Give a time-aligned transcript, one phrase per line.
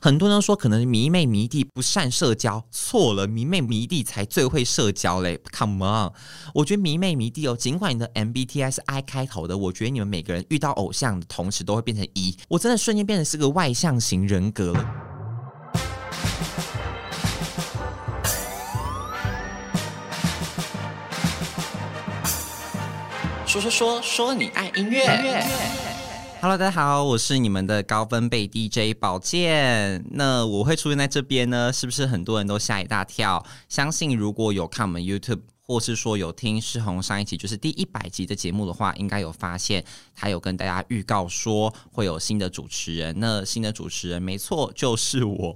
[0.00, 5.40] 很多人说可能迷妹迷弟不善社交，错了，迷妹迷弟才最会社交嘞。
[5.52, 6.12] Come on，
[6.54, 12.36] 我觉得迷妹迷弟哦，尽管你的 MBTI 是 I 开头的，我觉得你们每个人遇到偶像的同时都会变成 E。
[12.48, 14.86] 我真的瞬间变成是个外向型人格了。
[23.46, 25.00] 说说说说你爱音乐。
[25.00, 25.97] 音乐
[26.40, 30.04] Hello，大家好，我是你们的高分贝 DJ 宝剑。
[30.12, 33.44] 那我会出现在这边呢，是不是很多人都吓一大跳？
[33.68, 35.40] 相信如果有看我们 YouTube。
[35.68, 43.14] 或是说有听世宏上一集，就是第一百集的节目的话，应该有发现他有跟大家预告说会有新的主持人。
[43.18, 45.54] 那新的主持人，没错，就是我。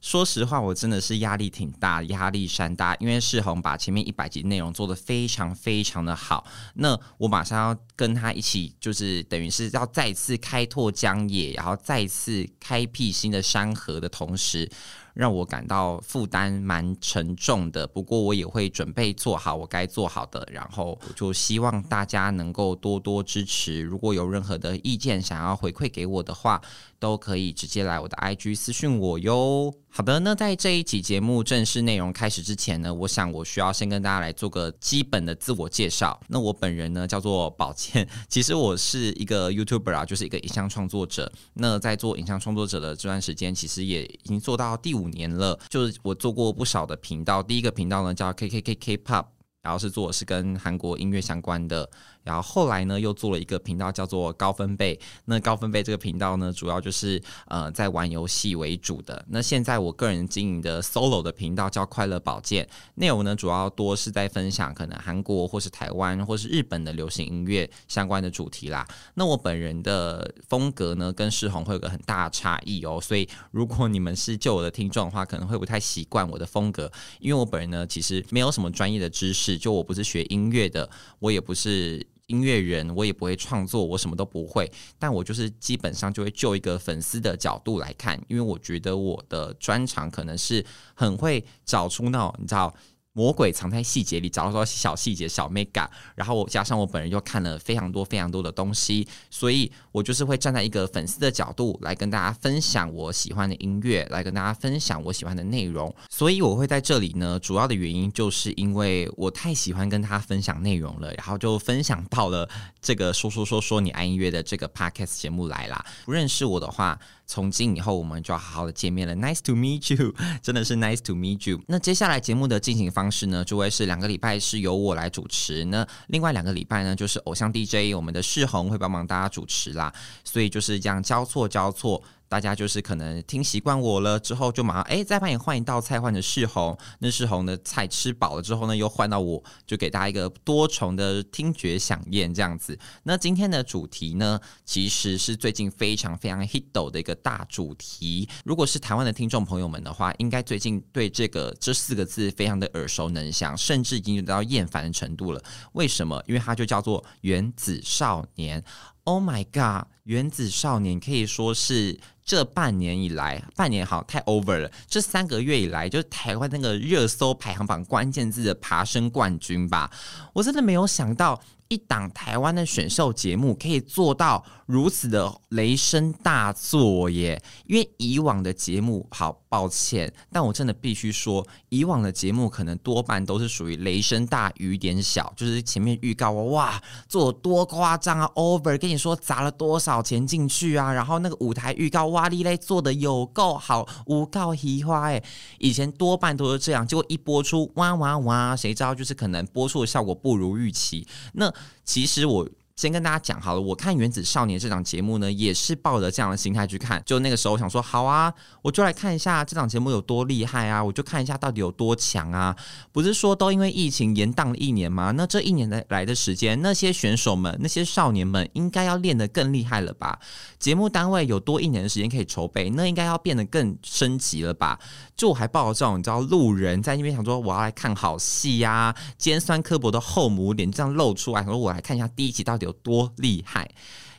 [0.00, 6.46] 说实话，我真的是压力挺大，压力山大，因为世宏把前面一百集内容做得非常非常的好。
[6.76, 14.70] 那我马上要跟他一起，就是等于是要再次开拓疆野，然后再次开辟新的山河的同时。
[15.14, 23.80] 让我感到负担蛮沉重的，不过我也会准备做好我该做好的，然后就希望大家能够多多支持。
[23.80, 26.60] 如果有任何的意见想要回馈给我的话，
[26.98, 29.74] 都可以直接来我的 IG 私信我哟。
[29.92, 36.18] 好的，那在这一集节目正式内容开始之前呢，我想我需要先跟大家来做个基本的自我介绍。
[36.28, 41.30] 那我本人呢叫做宝剑，其实我是一个 YouTuber 啊，就是一个影像创作者。
[41.54, 45.58] 那在做影像创作者的这段时间，其实也已经做到第五年了。
[45.68, 49.26] 就是我做过不少的频道，第一个频道呢叫 KKKK-pop，
[49.60, 51.90] 然后是做是跟韩国音乐相关的。
[52.22, 54.98] 然后后来呢，又做了一个频道叫做高分贝。
[55.24, 59.24] 那高分贝这个频道呢，主要就是呃在玩游戏为主的。
[59.28, 68.86] 那现在我个人经营的 solo 的频道叫快乐宝剑，内容呢主要多是在分享可能韩国或是台湾或是日本的流行音乐相关的主题啦。
[69.14, 73.00] 那我本人的风格呢，跟世宏会有个很大的差异哦。
[73.00, 82.06] 所以如果你们是旧我的听众的话，可能会不太习惯我的风格，因为我本人呢其实没有什么专业的知识，就我不是学音乐的，我也不是。
[82.30, 90.64] 音乐人，我也不会创作，我什么都不会，但我就是基本上就会就一个粉丝的角度来看，因为我觉得我的专长可能是
[90.94, 92.72] 很会找出那种，你知道。
[93.12, 105.92] 魔鬼藏在细节里，找到小细节、小 mega，然后我加上我本人又看了非常多、非常多的东西，所以我就是会站在一个粉丝的角度来跟大家分享我喜欢的音乐，来跟大家分享我喜欢的内容。
[106.08, 112.48] 所以我会在这里呢，主要的原因就是因为我太喜欢跟他分享内容了，然后就分享到了
[112.80, 115.84] 这个说说说说你爱音乐的这个 podcast 节目来啦。
[116.04, 119.16] 不认识我的话，从今以后我们就要好好的见面了。
[119.16, 121.60] Nice to meet you，真的是 nice to meet you。
[121.66, 129.90] 那接下来节目的进行方方式呢，就会是两个礼拜是由我来主持，那另外两个礼拜呢，就是偶像 DJ 我们的世宏会帮忙大家主持啦。
[130.22, 132.02] 所以就是这样交错交错。
[132.30, 136.78] 大家就是可能听习惯我了之后，就马上哎，再帮你换一道菜，换成世红。
[137.00, 142.78] 那世红的菜吃饱了之后呢，又换到我，就给大家一个多重的听觉饗宴这样子。
[143.02, 148.28] 那今天的主题呢，其实是最近非常非常 hit 的一个大主题。
[148.44, 155.42] 如果是台湾的听众朋友们的话，应该最近对这个这四个字非常的耳熟能详，甚至已经到厌烦的程度了。
[155.72, 156.22] 为什么？
[156.28, 158.62] 因为它就叫做原子少年。
[159.04, 159.86] Oh my god！
[160.04, 164.70] 原子少年可以说是这半年以来，半年好太 over 了。
[164.86, 169.90] 这三个月以来，就是台湾那个热搜排行榜关键字的爬升冠军吧。
[170.32, 171.40] 我真的没有想到。
[171.70, 177.40] 一档台湾的选秀节目可以做到如此的雷声大作耶！
[177.64, 195.22] 因为以往的节目，好抱歉，但我真的必须说，以往的节目可能多半都是属于雷声大雨点小，就是前面预告哇，做多夸张啊，over，跟你说砸了多少钱进去啊，然后那个舞台预告哇哩嘞做的有够好，无告移花哎，
[195.58, 201.52] 以前多半都是这样，结果一播出哇哇哇，谁知道就是可能播出的效果不如预期，那。
[201.84, 202.48] 其实我。
[202.80, 207.02] 先跟大家讲好了，我看《原子少年》这档节目呢，也是抱着这样的心态去看。
[207.04, 208.32] 就那个时候，我想说，好啊，
[208.62, 212.56] 我就来看一下这档节目有多厉害啊，我就看一下到底有多强啊。
[212.90, 215.12] 不是说都因为疫情延宕了一年吗？
[215.14, 220.18] 那这一年的来的时间，那些选手们、那些少年们，应该要练得更厉害了吧？
[220.58, 224.78] 节目单位有多一年的时间可以筹备，那应该要变得更升级了吧？
[225.14, 232.80] 就我还抱着这种你知道路人在那边想说，我要来看好戏呀、啊，尖酸刻薄的后母脸这样露出来，说我来看一下第一集到底有。
[232.82, 233.70] 多厉害？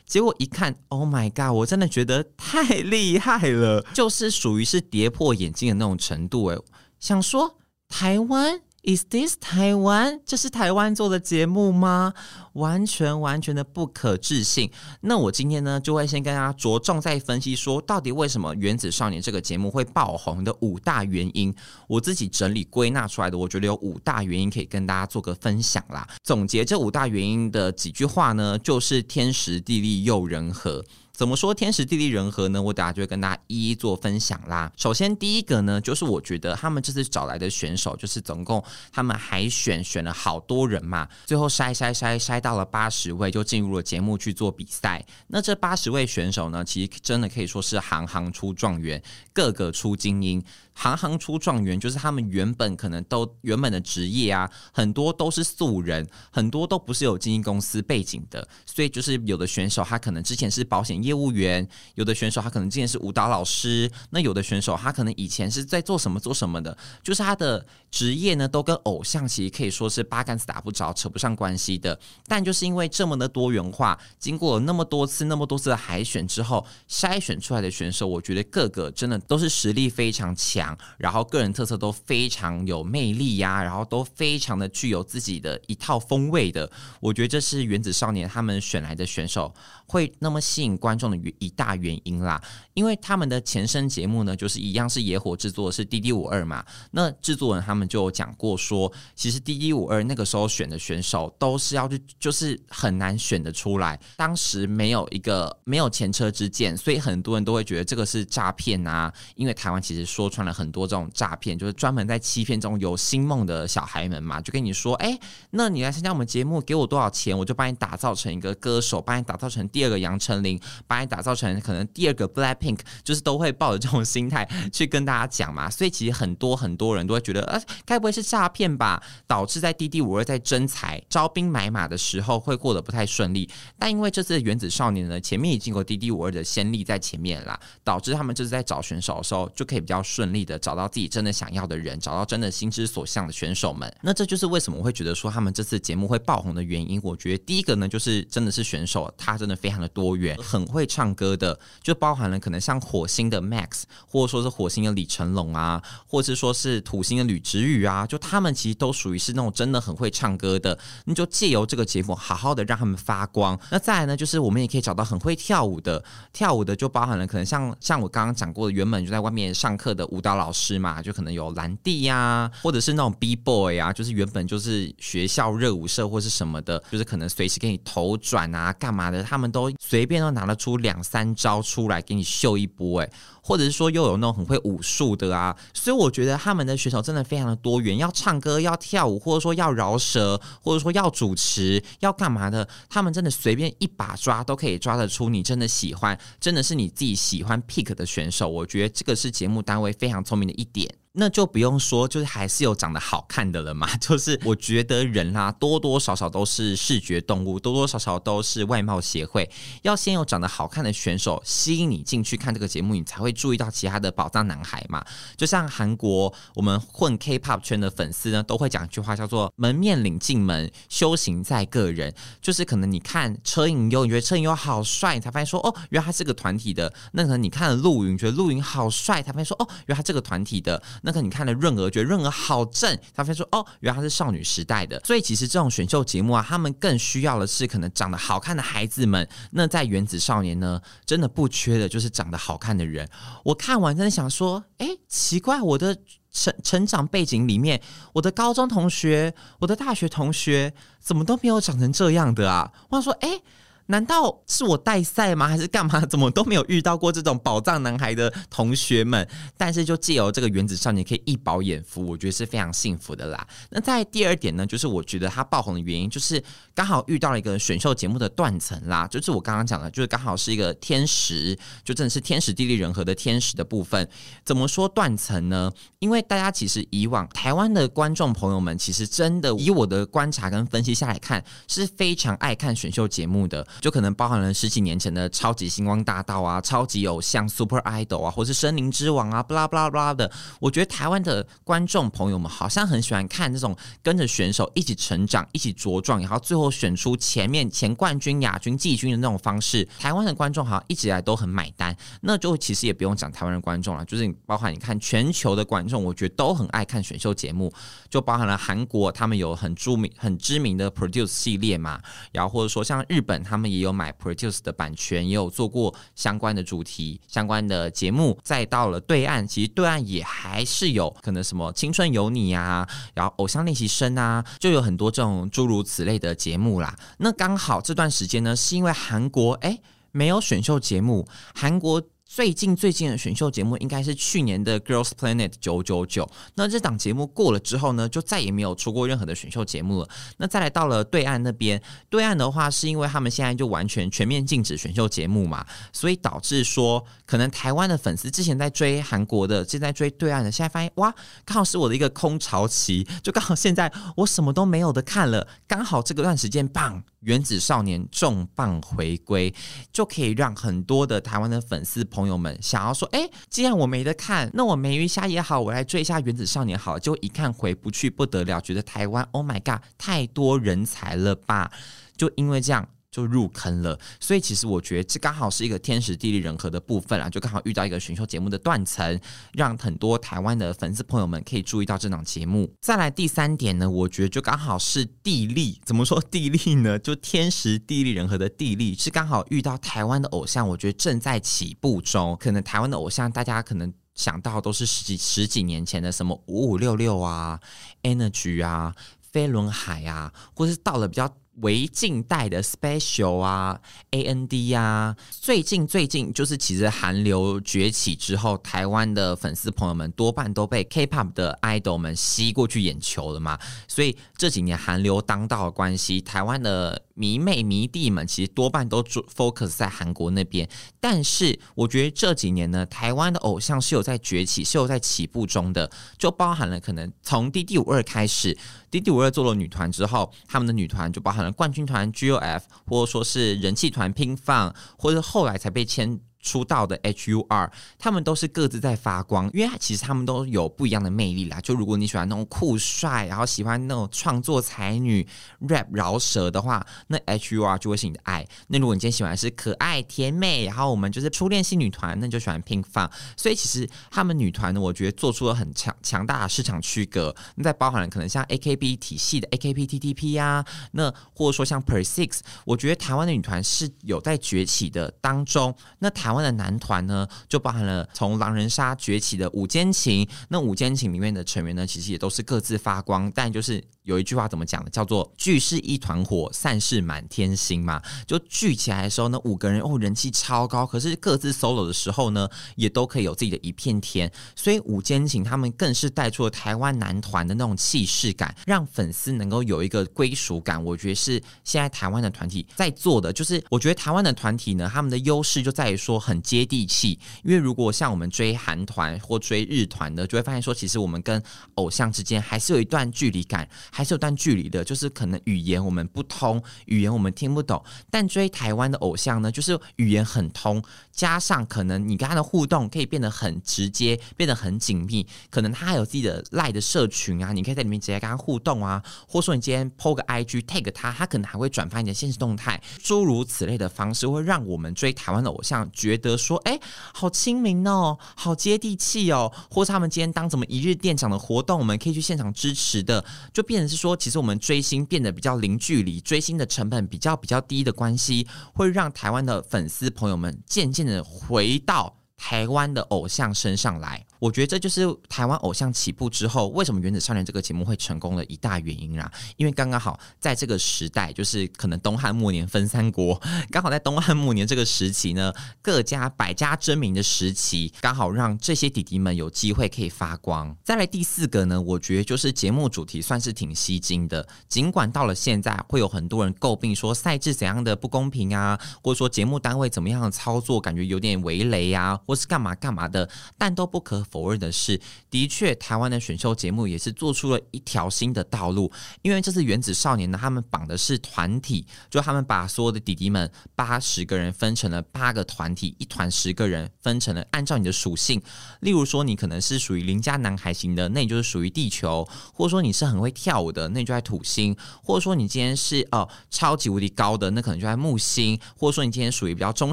[0.06, 1.56] 结果一看，Oh my god！
[1.56, 6.46] 我真的觉得太厉害了，就是属于是跌破眼镜的那种程度。
[6.46, 6.58] 哎，
[7.00, 7.58] 想说
[7.88, 10.20] 台湾 Is this 台湾？
[10.26, 12.14] 这是台湾做的节目吗？
[12.54, 14.72] 完全完全的不可置信。
[15.02, 21.54] 那我今天呢，就会先跟大家着重再分析说，到底为什么《原子少年》这个节目会爆红的五大原因。
[21.86, 26.04] 我自己整理归纳出来的，我觉得有五大原因可以跟大家做个分享啦。
[26.24, 30.84] 总结这五大原因的几句话呢，就是天时地利又人和。
[31.22, 32.60] 怎么说天时地利人和呢？
[32.60, 34.72] 我等下就会跟大家一一做分享啦。
[34.76, 38.60] 首先第一个呢，就是我觉得他们这次找来的选手，就是总共
[38.90, 45.06] 他们海选选了好多人嘛，最后筛筛筛筛到了八十位，就进入了节目去做比赛。
[45.28, 49.00] 那这八十位选手呢，其实真的可以说是行行出状元，
[49.32, 50.42] 个个出精英。
[50.74, 71.98] 行行出状元，就是他们原本可能都原本的职业啊，很多都是素人，很多都不是有经纪公司背景的，所以就是有的选手他可能之前是保险业业务员，有的选手他可能之前是舞蹈老师，那有的选手他可能以前是在做什么做什么的，就是他的职业呢都跟偶像其实可以说是八竿子打不着，扯不上关系的。
[72.26, 80.76] 但就是因为这么的多元化，经过了那么多次、那么多次的海选之后，筛选出来的选手，我觉得个个真的都是实力非常强。
[80.96, 86.70] 然后个人特色都非常有魅力呀、然后都非常的具有自己的一套风味的，
[87.00, 89.52] 我觉得这是原子少年他们选来的选手
[89.86, 92.40] 会那么吸引观观众的一大原因啦。
[92.74, 110.52] 因为他们的前身节目呢，就是一样是野火制作是 D D 五二嘛，那制作人他们就讲过说，其实 D D 五二那个时候选的选手都是要去，就是很难选得出来，当时没有一个没有前车之鉴，所以很多人都会觉得这个是诈骗啊，因为台湾其实说穿了。
[110.52, 115.18] 很多这种诈骗，就是专门在欺骗这种有星梦的小孩们嘛，就跟你说，哎，
[115.50, 125.70] 那你来参加我们节目，给我多少钱，我就帮你打造成一个歌手，帮你打造成第二个杨丞琳，把你打造成可能第二个 Blackpink，就是都会抱着这种心态去跟大家讲嘛。
[125.70, 129.02] 所以其实很多很多人都会觉得，呃，该不会是诈骗吧？
[129.26, 133.48] 导致在滴滴52在征才招兵买马的时候会过得不太顺利。
[133.78, 140.42] 但因为这次原子少年呢，前面已经有滴滴52的先例在前面啦，导致他们就是在找选手的时候就可以比较顺利。
[140.44, 147.00] 的找到自己真的想要的人，找到真的心之所向的选手们，那这就是为什么我会觉得说他们这次节目会爆红的原因。
[147.00, 160.76] 我觉得第一个呢，就是真的是选手，他真的非常的多元，很会会唱歌的，就包含了可能像火星的 Max，或者说是火星的李成龙啊，或者是说是土星的吕植宇啊，就他们其实都属于是那种真的很会唱歌的。
[161.04, 163.56] 你就借由这个节目，好好的让他们发光。
[163.70, 166.02] 那再来呢，就是我们也可以找到很会跳舞的，
[166.32, 170.32] 跳舞的就包含了可能像像我刚刚讲过的，原本就在外面上课的舞蹈。
[170.32, 183.10] 老师嘛，就可能有兰弟呀，或者是那种 B boy 啊，就是原本就是学校热舞社或是什么的，就是可能随时给你头转啊，干嘛的，他们都随便都拿了出两三招出来给你秀一波，哎，
[183.42, 200.22] 或者是说又有那种很会武术的啊，所以我觉得他们的选手真的非常的多元，要唱歌，要跳舞，或者说要饶舌，或者说要主持，要干嘛的，他们真的随便一把抓都可以抓得出你真的喜欢，真的是你自己喜欢 pick 的选手，我觉得这个是节目单位非常。
[200.22, 201.01] 聪明的一点。
[201.14, 203.86] 那就不用说，就是还是有长得好看的了嘛。
[204.00, 209.50] 就是我觉得人啊，多多少少都是视觉动物，多多少少都是外貌协会。
[209.82, 215.04] 要先有长得好看的选手吸引你进去看这个节目，你才会注意到其他的宝藏男孩嘛。
[215.36, 222.14] 就像韩国我们混 K-pop 圈的粉丝呢，都会讲一句话叫做“门面领进门，修行在个人”。
[222.40, 226.90] 就是可能你看车银优，你觉得车银优好帅，你才发现说哦，原来他是个团体的。
[227.12, 230.82] 那可能你看了陆云，觉得陆云好帅，才发现说哦，原来他这个团体的。
[231.02, 235.00] 那个你看了润娥，觉得润娥好正，他发现说哦，原来她是少女时代的。
[235.04, 239.28] 所以其实这种选秀节目啊，他们更需要的是可能长得好看的孩子们。
[239.50, 243.08] 那在原子少年呢，真的不缺的就是长得好看的人。
[243.44, 245.96] 我看完真的想说，哎，奇怪，我的
[246.30, 247.80] 成成长背景里面，
[248.12, 252.72] 我的高中同学，我的大学同学，怎么都没有长成这样的啊？
[252.88, 253.40] 我想说，哎。
[253.86, 255.48] 难道是我带赛吗？
[255.48, 256.00] 还是干嘛？
[256.06, 259.28] 怎么都没有遇到过这种宝藏男孩的同学们？
[259.56, 263.46] 但是就借由这个原子少年可以一饱眼福，我觉得是非常幸福的啦。
[263.70, 266.42] 那在第二点呢，就是我觉得他爆红的原因，就是
[266.74, 269.06] 刚好遇到了一个选秀节目的断层啦。
[269.08, 274.08] 就是我刚刚讲的，就是刚好是一个天时，就真的是天时地利人和的天时的部分。
[274.44, 275.70] 怎么说断层呢？
[275.98, 283.66] 因为大家其实以往台湾的观众朋友们，其实真的以我的观察跟分析下来看，是非常爱看选秀节目的。
[283.80, 290.30] 就可能包含了十几年前的超级星光大道啊、超级偶像 Super Idol 啊，或是森林之王啊，巴拉巴拉巴拉的。
[290.60, 299.88] 我觉得台湾的观众朋友们好像很喜欢看这种跟着选手一起成长、一起茁壮，然后最后选出前面前冠军、亚军、季军的那种方式。
[299.98, 307.72] 台湾的观众好像一直以来都很买单，那就其实也不用讲台湾的观众了，就是包含你看全球的观众，我觉得都很爱看选秀节目，
[308.10, 312.00] 就包含了韩国，他们有很著名、很知名的 Produce 系列嘛，
[312.32, 318.36] 然后或者说像日本，他们他们也有买 Produce 的版权，也有做过相关的主题、相关的节目。
[318.42, 326.92] 再到了对岸，其实对岸也还是有可能什么青春有你啊，然后偶像练习生啊，就有很多这种诸如此类的节目啦。
[327.18, 329.78] 那刚好这段时间呢，是因为韩国哎。
[330.14, 332.02] 没有选秀节目，韩国。
[332.34, 336.26] 最近最近的选秀节目应该是去年的 Girls Planet 九九九。
[336.54, 340.08] 那这档节目过了之后呢，就再也没有出过任何的选秀节目了。
[340.38, 359.54] 那再来到了对岸那边，对岸的话是因为他们现在就完全全面禁止选秀节目嘛，所以导致说可能台湾的粉丝之前在追韩国的，现在追对岸的，现在发现哇，刚好是我的一个空巢期，就刚好现在我什么都没有的看了，刚好这个段时间棒，原子少年重磅回归，
[359.92, 371.72] 就可以让很多的台湾的粉丝朋朋友们想要说，哎，既然我没得看，那我梅鱼虾也好，我来追一下《原子少年》好，就一看回不去不得了，觉得台湾，Oh my God，太多人才了吧？
[372.16, 372.88] 就因为这样。
[373.12, 379.20] 就入坑了，所以其实我觉得这刚好是一个天时地利人和的部分啊，就刚好遇到一个选秀节目的断层，
[379.52, 382.72] 让很多台湾的粉丝朋友们可以注意到这档节目。
[382.80, 386.98] 再来第三点呢，我觉得就刚好是地利，怎么说地利呢？
[386.98, 392.34] 就天时地利人和的地利，是刚好遇到台湾的偶像，我觉得正在起步中。
[392.40, 397.60] 可能台湾的偶像，大家可能想到都是十几十几年前的什么五五六六啊、
[398.04, 401.30] Energy 啊、飞轮海啊，或是到了比较。
[401.62, 403.80] 为近代的 special 啊
[404.12, 417.02] ，A N D 啊，最近最近就是其实韩流崛起之后，台湾的粉丝朋友们多半都被 K-pop 的 idol 们吸过去眼球了嘛，所以这几年韩流当道的关系，台湾的。
[417.14, 420.68] 迷妹迷弟们其实多半都 focus 在韩国那边，
[421.00, 428.56] 但是我觉得这几年呢，台湾的偶像是有在崛起，是有在起步中的，就包含了可能从 D D 五二开始
[428.90, 436.20] ，D D 五二做了女团之后，他们的女团就包含了冠军团 G O F，或者说是人气团拼放或者后来才被签。
[436.42, 441.60] 出道的 H.U.R，他们都是各自在发光，因为其实他们都有不一样的魅力啦。
[441.60, 445.26] 就如果你喜欢那种酷帅，然后喜欢那种创作才女、
[445.60, 448.46] rap 饶舌的话，那 H.U.R 就会是你的爱。
[448.66, 453.10] 那如果你今天喜欢是可爱甜美，然后我们就是初恋系女团，那就喜欢 Pinkfong。
[453.36, 457.32] 所以其实他们女团呢，我觉得做出了很强强大的市场区隔。
[457.54, 465.72] 那在包含了可能像 A.K.B 体系的 A.K.B.T.T.P 啊，那或者说像 Per Six，我觉得台湾的女团是有在崛起的当中。
[466.00, 470.26] 那台台湾的男团呢，就包含了从狼人杀崛起的五间情。
[470.48, 473.30] 那五间情里面的成员呢，其实也都是各自发光。
[473.34, 478.00] 但就是有一句话怎么讲的，叫做“聚是一团火，散是满天星”嘛。
[478.26, 480.86] 就聚起来的时候呢，五个人哦，人气超高。
[480.86, 484.30] 可是各自 solo 的时候呢，也都可以有自己的一片天。
[484.56, 490.82] 所以五坚情他们更是带出了台湾男团的那种气势感，让粉丝能够有一个归属感。
[490.82, 493.32] 我觉得是现在台湾的团体在做的。
[493.32, 496.22] 就是我觉得台湾的团体呢，他们的优势就在于说。
[496.22, 501.42] 很接地气，因为如果像我们追韩团或追日团的，就会发现说，其实我们跟
[501.74, 507.84] 偶像之间还是有一段距离感，还是有段距离的，就是可能语言我们不通，语言我们听不懂。
[508.10, 510.82] 但追台湾的偶像呢，就是语言很通，
[511.12, 515.26] 加上可能你跟他的互动可以变得很直接，变得很紧密。
[515.50, 526.16] 可能他还有自己的赖的社群啊，你可以在里面直接跟他互动啊，或说你今天 po 个 IG tag 他，他可能还会转发你的现实动态，诸如此类的方式，会让我们追台湾的偶像觉。
[526.22, 526.78] 得说，哎，
[527.12, 544.24] 好亲民哦，好接地气哦，或是他们今天当什么一日店长的活动，我们可以去现场支持的，就变是说，其实我们追星变得比较零距离，追星的成本比较比较低的关系，会让台湾的粉丝朋友们渐渐的回到台湾的偶像身上来。
[544.42, 549.30] 我觉得这就是台湾偶像起步之后，为什么《原子少年》这个节目会成功的一大原因啦。
[549.56, 560.76] 因为刚刚好在这个时代，就是可能东汉末年分三国，刚好在东汉末年这个时期呢，各家百家争鸣的时期，刚好让这些弟弟们有机会可以发光。
[560.82, 564.44] 再来第四个呢，我觉得就是节目主题算是挺吸睛的。
[564.68, 574.26] 尽管到了现在，会有很多人诟病说赛制怎样的不公平啊，或者说节目单位怎么样的操作，感觉有点围雷啊，或是干嘛干嘛的，但都不可。
[574.32, 574.98] 否认的是，
[575.30, 578.90] 的确台湾的选秀节目也是做出了一条新的道路。
[579.20, 588.40] 因为这次《原子少年》呢，他们绑的是团体，就他们把所有的弟弟们八十个人分成了八个团体，一团十个人，分成了按照你的属性，
[588.80, 594.74] 例如说你可能是属于邻家男孩型的，那你就是属于地球；或者说你是很会跳舞的，那你就在土星；
[595.04, 599.92] 或者说你今天是哦超级无敌高的，那可能就在木星；或者说你今天属于比较中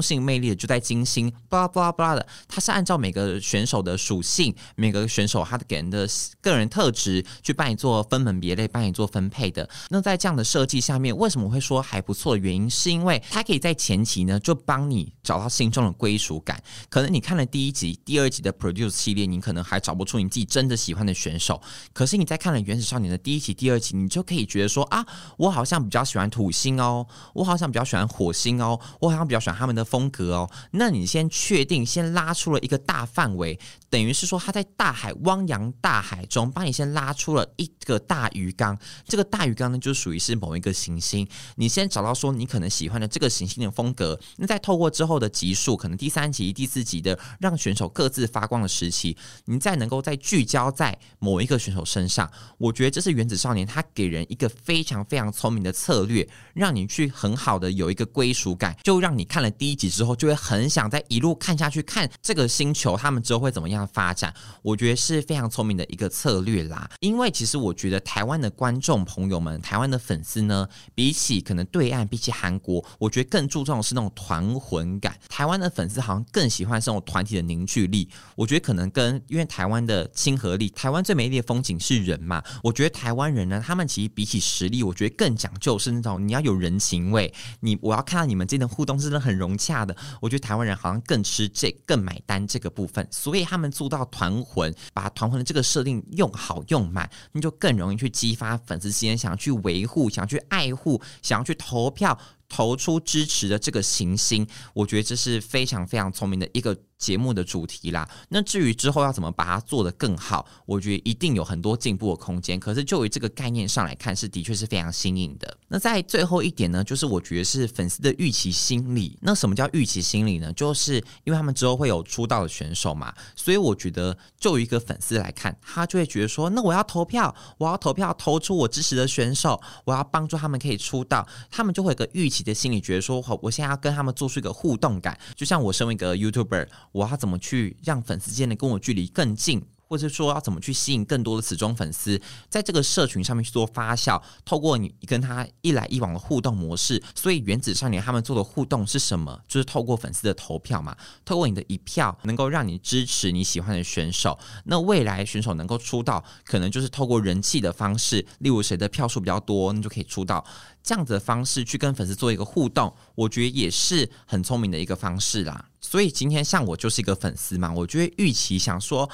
[0.00, 1.30] 性魅力的，就在金星。
[1.48, 4.29] 巴拉巴拉巴拉的，它是按照每个选手的属性，
[4.76, 6.08] 每个选手他给人的
[6.40, 9.68] 个人特质去帮你做分门别类，帮你做分配的。
[9.88, 16.62] 那在这样的设计下面，为什么会说还不错的原因，是因为它可以在前期呢就帮你找到心中的归属感。
[16.88, 21.60] 可能你看了第一集、第二集的 Produce 系列，你可能还找不出你自己真的喜欢的选手。
[21.92, 25.04] 可是你在看了《原始少年》的第一集、第二集，你就可以觉得说啊，
[25.36, 30.50] 我好像比较喜欢土星哦，我好像比较喜欢火星哦，我好像比较喜欢他们的风格哦。
[30.72, 33.58] 那你先确定，先拉出了一个大范围，
[33.90, 38.78] 等于是说他在大海汪洋大海中帮你先拉出了一个大鱼缸。
[39.04, 41.26] 这个大鱼缸呢，就属于是某一个行星。
[41.56, 49.16] 你先找到说你可能喜欢的这个行星的风格，那再透过之后的集数，可能第三集、第四集的让选手各自发光的时期，
[49.46, 52.30] 你再能够再聚焦在某一个选手身上。
[52.58, 64.32] 我觉得这是原子少年他给人一个非常非常聪明的策略，让你去很好的有一个归属感，就让你看了第一集之后，就会很想在一路看下去，看这个星球他们之后会怎么样发展。
[64.62, 66.88] 我觉得是非常聪明的一个策略啦。
[67.00, 75.16] 因为其实我觉得台湾的观众朋友们，台湾的粉丝呢，比起可能对岸，比起韩国，我觉得更注重的是那种团魂感。
[75.28, 78.08] 台湾的粉丝好像更喜欢这种团体的凝聚力。
[78.36, 82.42] 我觉得可能跟因为台湾的亲和力，台湾最美丽的风景是人嘛。
[82.62, 87.32] 我觉得台湾人呢，他们其实比起实力，我觉得更讲究是那种你要有人情味。
[87.60, 89.96] 你我要看到你们之间的互动是真的很融洽的。
[90.20, 102.18] 我觉得台湾人好像更吃这更买单这个部分，所以他们做到团魂，把团魂的这个设定用好用满，你就更容易去激发粉丝之间想要去维护、想要去爱护、想要去投票。
[102.52, 108.08] 投出支持的这个行星，我觉得这是非常非常聪明的一个节目的主题啦。
[108.28, 112.60] 那至于之后要怎么把它做得更好，我觉得一定有很多进步的空间。
[112.60, 115.56] 可是就于这个概念上来看，是的确是非常新颖的。
[115.66, 119.18] 那在最后一点呢，就是我觉得是粉丝的预期心理。
[119.22, 120.52] 那什么叫预期心理呢？
[120.52, 139.62] 就是因为他们之后会有出道的选手嘛，所以我觉得就一个粉丝来看，他就会觉得说，那我要投票，我要投票投出我支持的选手，我要帮助他们可以出道，他们就会有个预期的心理，觉得说，我我现在要跟他们做出一个互动感，就像我身为一个 YouTuber，我要怎么去让粉丝间的跟我距离更近？
[139.90, 142.16] 或者说要怎么去吸引更多的死忠粉丝，
[142.48, 147.02] 在这个社群上面去做发酵，透过你跟他一来一往的互动模式。
[147.12, 149.40] 所以原子少年他们做的互动是什么？
[149.48, 154.38] 就是透过粉丝的投票嘛，透过你的一票，能够让你支持你喜欢的选手。
[154.66, 160.46] 那未来选手能够出道，可能就是透过人气的方式，例如谁的票数比较多，你就可以出道。
[160.84, 165.69] 这样子的方式去跟粉丝做一个互动，我觉得也是很聪明的一个方式啦。
[165.90, 169.10] 所以今天像我就是一个粉丝嘛，我就会预期想说。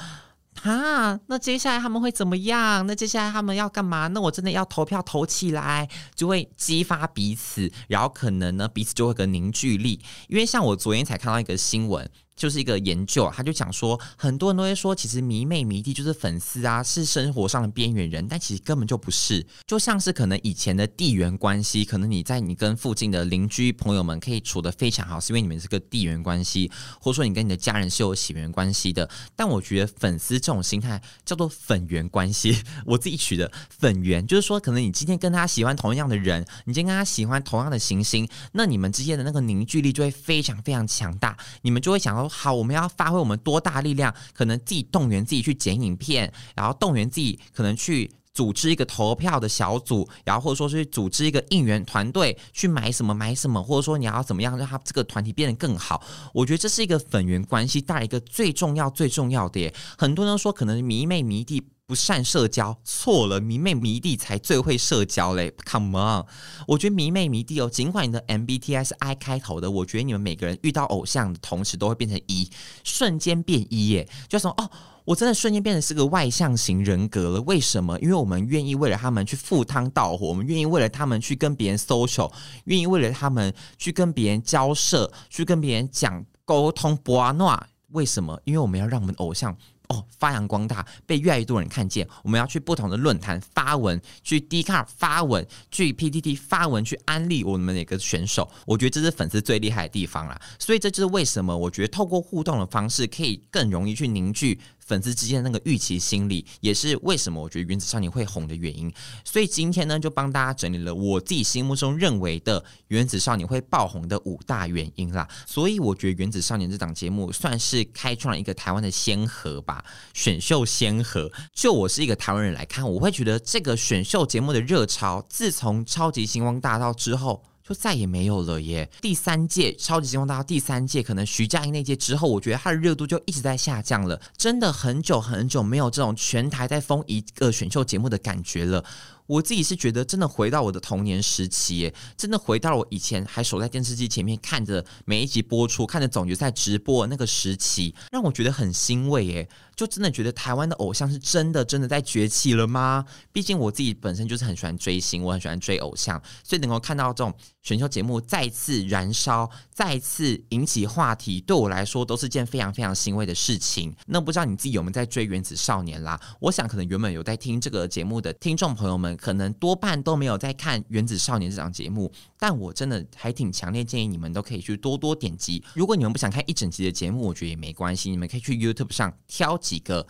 [0.61, 2.85] 啊，那接下来他们会怎么样？
[2.85, 4.05] 那接下来他们要干嘛？
[4.09, 9.99] 那我真的要投票投起来，就会激发彼此，然后可能呢，彼此就会有个凝聚力。
[10.27, 12.07] 因为像我昨天才看到一个新闻。
[12.37, 19.43] 就是一个研究，他就讲说，很多人都会说，其实迷妹迷弟就是粉丝啊，是生活上的边缘人，但其实根本就不是。
[19.65, 26.71] 就像是可能以前的地缘关系，可能你在你跟附近的邻居朋友们可以处得非常好，是因为你们是个地缘关系，
[27.01, 29.09] 或者说你跟你的家人是有血缘关系的。
[29.35, 42.26] 但我觉得粉丝这种心态叫做粉缘关系，我自己取的粉缘，就是说可能你今天跟他喜欢同样的人，你今天跟他喜欢同样的行星，那你们之间的那个凝聚力就会非常非常强大，你们就会想要。
[42.27, 44.13] 好，我们要发挥我们多大力量？
[44.33, 56.03] 可能自己动员自己去剪影片，然后动员自己可能去组织一个投票的小组，然后或者说是组织一个应援团队去买什么买什么，或者说你要怎么样让他这个团体变得更好？
[56.33, 59.73] 我觉得这是一个粉缘关系带来一个最重要最重要的耶。
[59.97, 61.63] 很多人说可能迷妹迷弟。
[61.87, 66.25] 不善社交，错了，迷妹迷弟才最会社交嘞！Come on，
[66.67, 72.51] 我觉得迷妹迷弟哦，尽管你的 MBTI 是 I 开头的，我觉得你们每个人遇到偶像的同时都会变成一
[72.83, 74.05] 瞬间变一耶！
[74.27, 74.69] 就说哦，
[75.05, 77.41] 我真的瞬间变成是个外向型人格了。
[77.43, 77.97] 为什么？
[78.01, 82.29] 因为我们愿意为了他们去赴汤蹈火，我们愿意为了他们去跟别人 social，
[82.65, 86.97] 愿意为了他们去跟别人交涉，去跟别人讲沟通。
[86.97, 87.57] 博阿诺，
[87.91, 88.41] 为什么？
[88.43, 89.57] 因为我们要让我们偶像。
[89.87, 92.07] 哦，发扬光大，被越来越多人看见。
[92.23, 98.49] 我们要去不同的论坛发文，去 d c a r 发文，去 PTT 发文，去安利我们的一个选手。
[98.65, 100.39] 我觉得这是粉丝最厉害的地方啦。
[100.59, 108.91] 所以这就是为什么我觉得透过互动的方式，可以更容易去凝聚粉丝之间的那个预期心理，也是为什么我觉得《原子少年》会红的原因。
[109.25, 115.27] 所以今天呢，就帮大家整理了我自己心目中认为的《原子少年》会爆红的五大原因啦。
[115.45, 121.29] 所以我觉得《原子少年》这档节目算是开创了一个台湾的先河吧，选秀先河。
[121.53, 127.43] 就我是一个台湾人来看，我会觉得这个选秀节目的热潮，自从《超级星光大道》之后。
[127.67, 128.89] 就再也没有了耶！
[129.01, 134.21] 第三届超级星光大道第三届，可能徐佳莹那届之后，我觉得它的热度就一直在下降了。
[134.37, 138.85] 真的很久很久没有这种全台在封一个选秀节目的感觉了。
[139.25, 149.49] 我自己是觉得，真的回到我的童年时期，真的回到了我以前还守在电视机前面看着每一集播出，看着总决赛直播那个时期，让我觉得很欣慰耶。
[149.75, 153.03] 就真的觉得台湾的偶像是真的真的在崛起了吗？
[153.33, 157.31] 毕竟我自己本身就是很喜欢追星，我很喜欢追偶像，所以能够看到这种
[157.67, 163.93] 选秀节目再次燃烧、再次引起话题，对我来说都是件非常非常欣慰的事情。
[164.05, 166.17] 那不知道你自己有没有在追《原子少年》啦？
[166.39, 175.61] 我想可能原本有在听这个节目的听众朋友们，可能多半都没有在看《原子少年》这档节目，但我真的还挺强烈建议你们都可以去多多点击。
[175.73, 179.57] 如果你们不想看一整集的节目，我觉得也没关系，你们可以去 YouTube 上挑。
[179.57, 180.07] 几个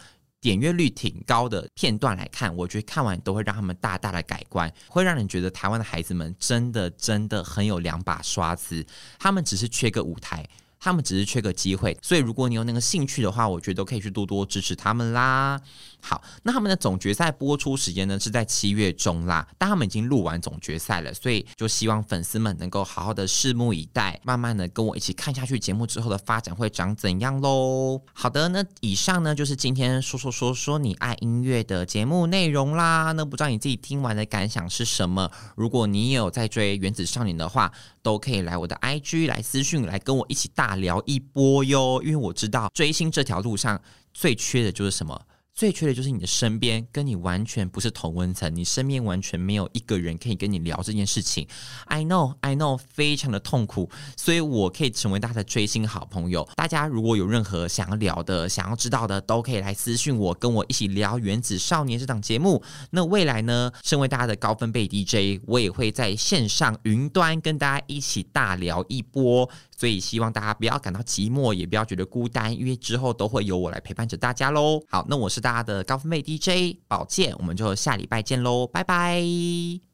[0.47, 8.85] 点阅率挺高的片段来看，我觉得看完都会让他们大大的改观，会让人觉得台湾的孩子们真的真的很有两把刷子，
[9.19, 10.47] 他们只是缺个舞台。
[10.79, 15.59] 他们只是缺个机会，所以如果你有那个兴趣的话，我觉得都可以去多多支持他们啦。
[15.99, 27.99] 好，那他们的总决赛播出时间呢是在七月中啦，但他们已经录完总决赛了，所以就希望粉丝们能够好好的拭目以待，慢慢的跟我一起看下去节目之后的发展会长怎样喽。
[28.13, 33.11] 好的，那以上呢就是今天说说说说你爱音乐的节目内容啦。
[33.13, 35.29] 那不知道你自己听完的感想是什么？
[35.55, 37.71] 如果你也有在追原子少年的话，
[38.03, 43.81] 都可以来我的 IG 来私讯来跟我一起大啊聊一波哟，因为我知道追星这条路上
[44.13, 45.19] 最缺的就是什么。
[45.57, 51.47] 最缺的就是你的身边跟你完全不是同温层，你身边完全没有一个人可以跟你聊这件事情。
[51.85, 56.47] I know, I know，非常的痛苦，所以我可以成为大家的追星好朋友。
[56.55, 62.61] 大家如果有任何想要聊的、想要知道的，都可以来私讯我，跟我一起聊《原子少年》这档节目。
[62.91, 69.49] 那未来呢，身为大家的高分贝 DJ，我也会在线上云端跟大家一起大聊一波。
[69.79, 74.81] 所以希望大家不要感到寂寞，也不要觉得孤单，因为之后都会有我来陪伴着大家喽。
[74.89, 79.86] 好，那我是大家的高分贝 DJ 宝剑，我们就下礼拜见喽，拜拜。